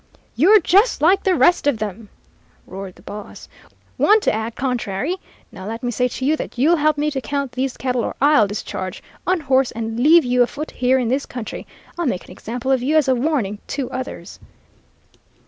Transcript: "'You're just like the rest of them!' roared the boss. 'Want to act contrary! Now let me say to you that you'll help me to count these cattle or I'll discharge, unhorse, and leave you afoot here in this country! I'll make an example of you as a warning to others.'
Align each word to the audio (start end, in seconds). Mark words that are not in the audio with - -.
"'You're 0.35 0.59
just 0.59 0.99
like 1.03 1.21
the 1.21 1.35
rest 1.35 1.67
of 1.67 1.77
them!' 1.77 2.09
roared 2.65 2.95
the 2.95 3.03
boss. 3.03 3.47
'Want 3.99 4.23
to 4.23 4.33
act 4.33 4.55
contrary! 4.57 5.17
Now 5.51 5.67
let 5.67 5.83
me 5.83 5.91
say 5.91 6.07
to 6.07 6.25
you 6.25 6.35
that 6.37 6.57
you'll 6.57 6.77
help 6.77 6.97
me 6.97 7.11
to 7.11 7.21
count 7.21 7.51
these 7.51 7.77
cattle 7.77 8.03
or 8.03 8.15
I'll 8.19 8.47
discharge, 8.47 9.03
unhorse, 9.27 9.69
and 9.69 9.99
leave 9.99 10.25
you 10.25 10.41
afoot 10.41 10.71
here 10.71 10.97
in 10.97 11.09
this 11.09 11.27
country! 11.27 11.67
I'll 11.99 12.07
make 12.07 12.25
an 12.25 12.31
example 12.31 12.71
of 12.71 12.81
you 12.81 12.97
as 12.97 13.07
a 13.07 13.13
warning 13.13 13.59
to 13.67 13.91
others.' 13.91 14.39